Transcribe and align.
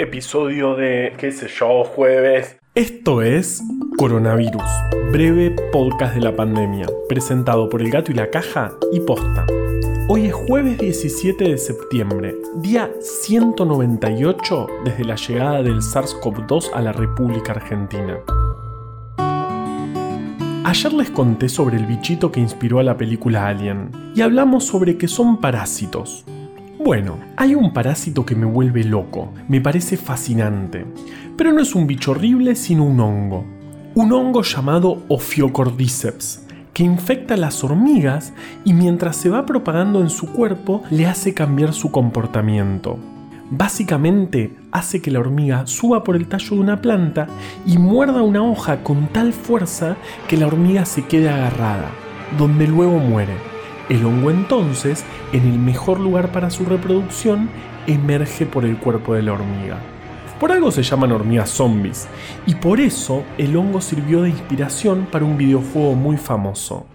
episodio 0.00 0.76
de, 0.76 1.12
qué 1.18 1.30
sé 1.30 1.46
yo, 1.48 1.84
jueves. 1.84 2.58
Esto 2.74 3.20
es 3.20 3.62
Coronavirus, 3.98 4.62
breve 5.12 5.54
podcast 5.72 6.14
de 6.14 6.22
la 6.22 6.34
pandemia, 6.34 6.86
presentado 7.06 7.68
por 7.68 7.82
El 7.82 7.90
Gato 7.90 8.10
y 8.10 8.14
la 8.14 8.30
Caja 8.30 8.72
y 8.92 9.00
Posta. 9.00 9.44
Hoy 10.08 10.26
es 10.26 10.32
jueves 10.32 10.78
17 10.78 11.44
de 11.44 11.58
septiembre, 11.58 12.34
día 12.56 12.90
198 13.00 14.66
desde 14.86 15.04
la 15.04 15.16
llegada 15.16 15.62
del 15.62 15.82
SARS-CoV-2 15.82 16.70
a 16.72 16.80
la 16.80 16.92
República 16.92 17.52
Argentina. 17.52 18.18
Ayer 20.64 20.92
les 20.94 21.10
conté 21.10 21.50
sobre 21.50 21.76
el 21.76 21.84
bichito 21.84 22.32
que 22.32 22.40
inspiró 22.40 22.78
a 22.78 22.84
la 22.84 22.96
película 22.96 23.48
Alien 23.48 23.90
y 24.14 24.22
hablamos 24.22 24.64
sobre 24.64 24.96
que 24.96 25.08
son 25.08 25.40
parásitos, 25.40 26.24
bueno, 26.82 27.18
hay 27.36 27.54
un 27.54 27.74
parásito 27.74 28.24
que 28.24 28.34
me 28.34 28.46
vuelve 28.46 28.84
loco, 28.84 29.34
me 29.48 29.60
parece 29.60 29.98
fascinante, 29.98 30.86
pero 31.36 31.52
no 31.52 31.60
es 31.60 31.74
un 31.74 31.86
bicho 31.86 32.12
horrible 32.12 32.56
sino 32.56 32.84
un 32.84 32.98
hongo. 33.00 33.44
Un 33.94 34.10
hongo 34.12 34.40
llamado 34.40 35.02
Ophiocordyceps, 35.08 36.46
que 36.72 36.82
infecta 36.82 37.34
a 37.34 37.36
las 37.36 37.62
hormigas 37.62 38.32
y 38.64 38.72
mientras 38.72 39.16
se 39.16 39.28
va 39.28 39.44
propagando 39.44 40.00
en 40.00 40.08
su 40.08 40.32
cuerpo 40.32 40.82
le 40.90 41.06
hace 41.06 41.34
cambiar 41.34 41.74
su 41.74 41.90
comportamiento. 41.90 42.96
Básicamente 43.50 44.56
hace 44.72 45.02
que 45.02 45.10
la 45.10 45.20
hormiga 45.20 45.66
suba 45.66 46.02
por 46.02 46.16
el 46.16 46.28
tallo 46.28 46.56
de 46.56 46.62
una 46.62 46.80
planta 46.80 47.26
y 47.66 47.76
muerda 47.76 48.22
una 48.22 48.42
hoja 48.42 48.82
con 48.82 49.08
tal 49.08 49.34
fuerza 49.34 49.96
que 50.28 50.38
la 50.38 50.46
hormiga 50.46 50.86
se 50.86 51.04
quede 51.04 51.28
agarrada, 51.28 51.90
donde 52.38 52.66
luego 52.66 52.98
muere. 53.00 53.59
El 53.90 54.04
hongo 54.04 54.30
entonces, 54.30 55.04
en 55.32 55.42
el 55.42 55.58
mejor 55.58 55.98
lugar 55.98 56.30
para 56.30 56.48
su 56.50 56.64
reproducción, 56.64 57.50
emerge 57.88 58.46
por 58.46 58.64
el 58.64 58.78
cuerpo 58.78 59.14
de 59.14 59.22
la 59.22 59.32
hormiga. 59.32 59.78
Por 60.38 60.52
algo 60.52 60.70
se 60.70 60.84
llaman 60.84 61.10
hormigas 61.10 61.50
zombies, 61.50 62.06
y 62.46 62.54
por 62.54 62.78
eso 62.78 63.24
el 63.36 63.56
hongo 63.56 63.80
sirvió 63.80 64.22
de 64.22 64.30
inspiración 64.30 65.08
para 65.10 65.24
un 65.24 65.36
videojuego 65.36 65.96
muy 65.96 66.16
famoso. 66.16 66.86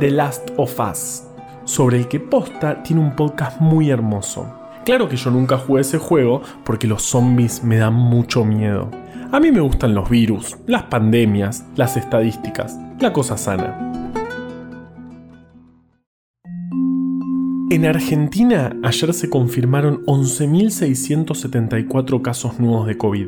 The 0.00 0.10
Last 0.10 0.50
of 0.56 0.80
Us, 0.80 1.22
sobre 1.62 1.98
el 1.98 2.08
que 2.08 2.18
Posta 2.18 2.82
tiene 2.82 3.00
un 3.00 3.14
podcast 3.14 3.60
muy 3.60 3.90
hermoso. 3.90 4.52
Claro 4.84 5.08
que 5.08 5.16
yo 5.16 5.30
nunca 5.30 5.58
jugué 5.58 5.82
ese 5.82 5.98
juego 5.98 6.42
porque 6.64 6.88
los 6.88 7.02
zombies 7.02 7.62
me 7.62 7.76
dan 7.76 7.94
mucho 7.94 8.44
miedo. 8.44 8.90
A 9.30 9.38
mí 9.38 9.52
me 9.52 9.60
gustan 9.60 9.94
los 9.94 10.10
virus, 10.10 10.56
las 10.66 10.82
pandemias, 10.84 11.64
las 11.76 11.96
estadísticas, 11.96 12.78
la 13.00 13.12
cosa 13.12 13.36
sana. 13.36 13.92
En 17.68 17.84
Argentina 17.84 18.74
ayer 18.82 19.12
se 19.12 19.28
confirmaron 19.28 20.02
11.674 20.06 22.22
casos 22.22 22.58
nuevos 22.58 22.86
de 22.86 22.96
COVID. 22.96 23.26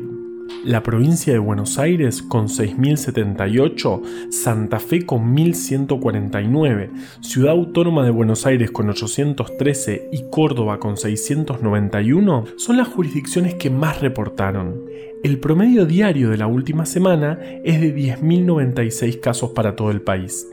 La 0.65 0.81
provincia 0.81 1.31
de 1.31 1.39
Buenos 1.39 1.77
Aires 1.77 2.23
con 2.23 2.47
6.078, 2.47 4.31
Santa 4.31 4.79
Fe 4.79 5.05
con 5.05 5.35
1.149, 5.35 6.89
Ciudad 7.21 7.51
Autónoma 7.51 8.03
de 8.03 8.09
Buenos 8.09 8.47
Aires 8.47 8.71
con 8.71 8.89
813 8.89 10.09
y 10.11 10.23
Córdoba 10.31 10.79
con 10.79 10.97
691 10.97 12.45
son 12.57 12.77
las 12.77 12.87
jurisdicciones 12.87 13.53
que 13.53 13.69
más 13.69 14.01
reportaron. 14.01 14.81
El 15.21 15.39
promedio 15.39 15.85
diario 15.85 16.29
de 16.29 16.37
la 16.37 16.47
última 16.47 16.85
semana 16.85 17.37
es 17.65 17.81
de 17.81 17.93
10.096 17.93 19.19
casos 19.19 19.51
para 19.51 19.75
todo 19.75 19.91
el 19.91 20.01
país. 20.01 20.47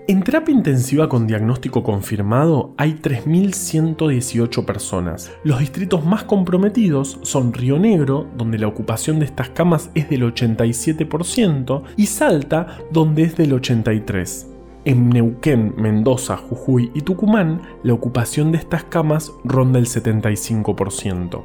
En 0.07 0.21
terapia 0.21 0.53
intensiva 0.53 1.09
con 1.09 1.25
diagnóstico 1.25 1.81
confirmado 1.81 2.75
hay 2.77 2.93
3.118 2.93 4.63
personas. 4.63 5.31
Los 5.43 5.59
distritos 5.59 6.05
más 6.05 6.23
comprometidos 6.25 7.17
son 7.23 7.51
Río 7.53 7.79
Negro, 7.79 8.27
donde 8.37 8.59
la 8.59 8.67
ocupación 8.67 9.17
de 9.17 9.25
estas 9.25 9.49
camas 9.49 9.89
es 9.95 10.07
del 10.07 10.21
87%, 10.21 11.81
y 11.97 12.05
Salta, 12.05 12.77
donde 12.91 13.23
es 13.23 13.35
del 13.35 13.53
83%. 13.53 14.45
En 14.85 15.09
Neuquén, 15.09 15.73
Mendoza, 15.75 16.37
Jujuy 16.37 16.91
y 16.93 17.01
Tucumán, 17.01 17.63
la 17.81 17.93
ocupación 17.93 18.51
de 18.51 18.59
estas 18.59 18.83
camas 18.83 19.31
ronda 19.43 19.79
el 19.79 19.87
75%. 19.87 21.43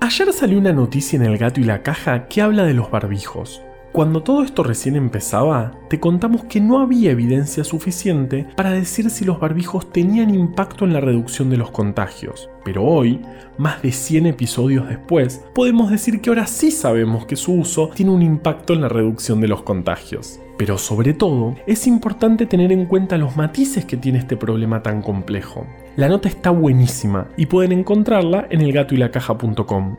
Ayer 0.00 0.32
salió 0.32 0.56
una 0.56 0.72
noticia 0.72 1.18
en 1.18 1.26
El 1.26 1.36
Gato 1.36 1.60
y 1.60 1.64
la 1.64 1.82
Caja 1.82 2.28
que 2.28 2.40
habla 2.40 2.64
de 2.64 2.72
los 2.72 2.90
barbijos. 2.90 3.60
Cuando 3.92 4.22
todo 4.22 4.44
esto 4.44 4.62
recién 4.62 4.94
empezaba, 4.94 5.72
te 5.88 5.98
contamos 5.98 6.44
que 6.44 6.60
no 6.60 6.78
había 6.78 7.10
evidencia 7.10 7.64
suficiente 7.64 8.46
para 8.54 8.70
decir 8.70 9.10
si 9.10 9.24
los 9.24 9.40
barbijos 9.40 9.90
tenían 9.90 10.32
impacto 10.32 10.84
en 10.84 10.92
la 10.92 11.00
reducción 11.00 11.50
de 11.50 11.56
los 11.56 11.72
contagios. 11.72 12.48
Pero 12.64 12.84
hoy, 12.84 13.20
más 13.58 13.82
de 13.82 13.90
100 13.90 14.26
episodios 14.26 14.88
después, 14.88 15.44
podemos 15.56 15.90
decir 15.90 16.20
que 16.20 16.30
ahora 16.30 16.46
sí 16.46 16.70
sabemos 16.70 17.26
que 17.26 17.34
su 17.34 17.52
uso 17.52 17.88
tiene 17.92 18.12
un 18.12 18.22
impacto 18.22 18.74
en 18.74 18.82
la 18.82 18.88
reducción 18.88 19.40
de 19.40 19.48
los 19.48 19.62
contagios. 19.62 20.38
Pero 20.56 20.78
sobre 20.78 21.12
todo, 21.12 21.56
es 21.66 21.88
importante 21.88 22.46
tener 22.46 22.70
en 22.70 22.86
cuenta 22.86 23.18
los 23.18 23.36
matices 23.36 23.86
que 23.86 23.96
tiene 23.96 24.20
este 24.20 24.36
problema 24.36 24.84
tan 24.84 25.02
complejo. 25.02 25.66
La 25.96 26.08
nota 26.08 26.28
está 26.28 26.50
buenísima 26.50 27.26
y 27.36 27.46
pueden 27.46 27.72
encontrarla 27.72 28.46
en 28.50 28.60
elgatoylacaja.com. 28.60 29.96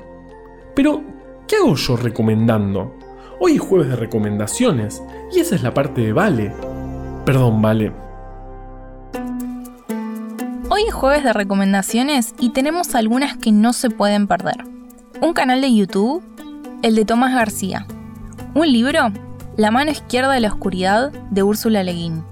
Pero, 0.74 1.02
¿qué 1.46 1.58
hago 1.58 1.76
yo 1.76 1.98
recomendando? 1.98 3.11
Hoy 3.44 3.56
es 3.56 3.60
jueves 3.60 3.88
de 3.88 3.96
recomendaciones 3.96 5.02
y 5.34 5.40
esa 5.40 5.56
es 5.56 5.64
la 5.64 5.74
parte 5.74 6.02
de 6.02 6.14
Vale. 6.14 6.54
Perdón, 7.26 7.60
Vale. 7.60 7.92
Hoy 10.70 10.84
es 10.88 10.94
jueves 10.94 11.24
de 11.24 11.34
recomendaciones 11.34 12.36
y 12.38 12.50
tenemos 12.50 12.94
algunas 12.94 13.38
que 13.38 13.52
no 13.52 13.74
se 13.74 13.90
pueden 13.90 14.28
perder. 14.28 14.64
Un 15.22 15.34
canal 15.34 15.60
de 15.60 15.74
YouTube, 15.74 16.24
el 16.84 16.94
de 16.94 17.04
Tomás 17.04 17.34
García. 17.34 17.88
Un 18.54 18.72
libro, 18.72 19.12
La 19.58 19.72
mano 19.72 19.90
izquierda 19.90 20.34
de 20.34 20.42
la 20.42 20.50
oscuridad, 20.50 21.12
de 21.32 21.42
Úrsula 21.42 21.82
Leguín. 21.82 22.24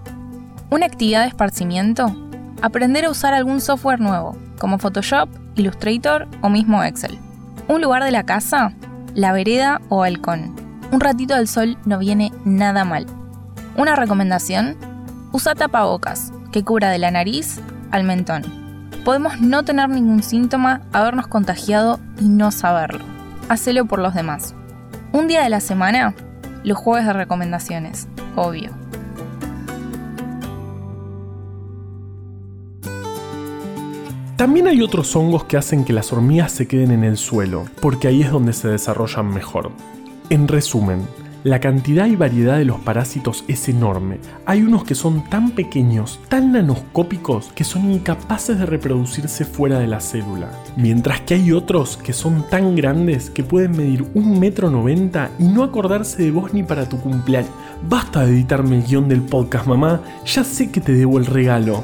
Una 0.69 0.86
actividad 0.86 1.24
de 1.24 1.30
esparcimiento, 1.30 2.16
aprender 2.62 3.06
a 3.06 3.09
usar 3.09 3.34
algún 3.34 3.62
software 3.62 4.00
nuevo, 4.00 4.38
como 4.60 4.78
Photoshop, 4.78 5.28
Illustrator 5.56 6.28
o 6.44 6.50
mismo 6.50 6.83
Excel. 6.83 7.18
Un 7.68 7.81
lugar 7.81 8.04
de 8.04 8.12
la 8.12 8.28
casa, 8.28 8.74
la 9.16 9.33
vereda 9.33 9.81
o 9.89 10.01
balcón 10.01 10.58
un 10.91 11.00
ratito 11.00 11.36
del 11.36 11.47
sol 11.47 11.77
no 11.86 12.00
viene 12.00 12.31
nada 12.45 12.83
mal. 12.83 13.06
Una 13.77 13.95
recomendación, 13.95 14.75
usa 15.31 15.56
tapabocas, 15.56 16.31
que 16.51 16.63
cubra 16.63 16.89
de 16.89 16.97
la 16.97 17.12
nariz 17.12 17.59
al 17.91 18.03
mentón. 18.03 18.44
Podemos 19.06 19.39
no 19.39 19.63
tener 19.63 19.89
ningún 19.89 20.24
síntoma, 20.24 20.81
habernos 20.91 21.27
contagiado 21.27 22.00
y 22.19 22.27
no 22.27 22.51
saberlo. 22.51 23.06
Hacelo 23.50 23.86
por 23.86 24.00
los 24.00 24.13
demás. 24.13 24.56
Un 25.13 25.27
día 25.27 25.44
de 25.44 25.50
la 25.50 25.59
semana, 25.59 26.13
los 26.63 26.77
jueves 26.77 27.06
de 27.06 27.13
recomendaciones, 27.13 28.07
obvio. 28.35 28.71
También 34.35 34.68
hay 34.68 34.81
otros 34.81 35.15
hongos 35.15 35.44
que 35.44 35.57
hacen 35.57 35.83
que 35.83 35.92
las 35.92 36.13
hormigas 36.13 36.51
se 36.51 36.68
queden 36.68 36.92
en 36.92 37.03
el 37.03 37.18
suelo, 37.18 37.65
porque 37.81 38.07
ahí 38.07 38.21
es 38.21 38.31
donde 38.31 38.53
se 38.53 38.69
desarrollan 38.69 39.27
mejor. 39.27 39.71
En 40.30 40.48
resumen, 40.48 41.08
La 41.44 41.62
cantidad 41.62 42.06
y 42.06 42.18
variedad 42.18 42.58
de 42.58 42.66
los 42.66 42.81
parásitos 42.81 43.46
es 43.48 43.70
enorme. 43.70 44.20
Hay 44.46 44.62
unos 44.62 44.84
que 44.84 44.94
son 44.94 45.24
tan 45.30 45.52
pequeños, 45.52 46.20
tan 46.28 46.52
nanoscópicos, 46.52 47.54
que 47.56 47.64
son 47.64 47.90
incapaces 47.90 48.60
de 48.60 48.66
reproducirse 48.66 49.46
fuera 49.46 49.80
de 49.80 49.88
la 49.88 50.02
célula. 50.02 50.52
Mientras 50.76 51.22
que 51.22 51.36
hay 51.36 51.54
otros 51.54 51.96
que 51.96 52.12
son 52.12 52.46
tan 52.50 52.76
grandes 52.76 53.30
que 53.30 53.46
pueden 53.46 53.72
medir 53.72 54.06
un 54.16 54.38
metro 54.38 54.70
noventa 54.70 55.31
y 55.40 55.46
no 55.46 55.64
acordarse 55.64 56.22
de 56.22 56.31
vos 56.31 56.54
ni 56.54 56.64
para 56.64 56.90
tu 56.90 57.00
cumpleaños. 57.00 57.52
Basta 57.88 58.26
de 58.26 58.34
editarme 58.34 58.76
el 58.76 58.84
guion 58.84 59.08
del 59.08 59.22
podcast, 59.22 59.66
mamá. 59.66 60.02
Ya 60.26 60.44
sé 60.44 60.70
que 60.70 60.81
te 60.81 60.92
debo 60.92 61.20
el 61.20 61.26
regalo. 61.26 61.81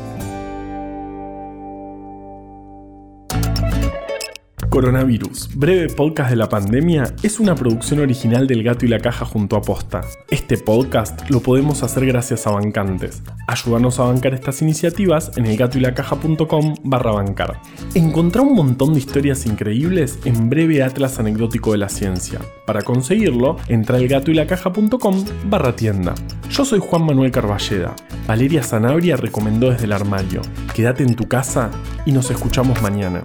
Coronavirus, 4.76 5.52
breve 5.56 5.88
podcast 5.88 6.32
de 6.32 6.36
la 6.36 6.50
pandemia, 6.50 7.16
es 7.24 7.40
una 7.40 7.56
producción 7.56 8.02
original 8.02 8.46
del 8.46 8.62
Gato 8.62 8.86
y 8.86 8.90
la 8.90 9.00
Caja 9.00 9.24
junto 9.24 9.56
a 9.56 9.62
Posta. 9.62 10.02
Este 10.30 10.58
podcast 10.58 11.30
lo 11.30 11.40
podemos 11.40 11.82
hacer 11.82 12.06
gracias 12.06 12.46
a 12.46 12.52
bancantes. 12.52 13.24
Ayúdanos 13.48 14.02
a 14.02 14.04
bancar 14.04 14.34
estas 14.34 14.62
iniciativas 14.62 15.32
en 15.38 15.46
elgatoylacaja.com 15.46 16.74
barra 16.84 17.14
bancar. 17.14 17.62
Encontrá 17.94 18.42
un 18.42 18.54
montón 18.54 18.92
de 18.92 19.00
historias 19.00 19.46
increíbles 19.46 20.20
en 20.26 20.50
breve 20.50 20.84
atlas 20.84 21.20
anecdótico 21.20 21.72
de 21.72 21.78
la 21.78 21.88
ciencia. 21.88 22.42
Para 22.68 22.82
conseguirlo, 22.82 23.56
entra 23.70 23.98
elgatoylacaja.com 23.98 25.24
barra 25.46 25.74
tienda. 25.74 26.16
Yo 26.50 26.66
soy 26.66 26.80
Juan 26.80 27.06
Manuel 27.06 27.32
Carballeda. 27.32 27.96
Valeria 28.28 28.62
Sanabria 28.62 29.16
recomendó 29.16 29.72
desde 29.72 29.86
el 29.86 29.94
armario. 29.94 30.42
Quédate 30.76 31.04
en 31.04 31.16
tu 31.16 31.30
casa 31.30 31.72
y 32.06 32.12
nos 32.12 32.30
escuchamos 32.30 32.82
mañana. 32.82 33.24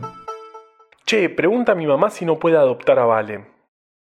Che, 1.10 1.28
pregunta 1.28 1.72
a 1.72 1.74
mi 1.74 1.86
mamá 1.86 2.08
si 2.08 2.24
no 2.24 2.38
puede 2.38 2.56
adoptar 2.56 3.00
a 3.00 3.04
Vale. 3.04 3.59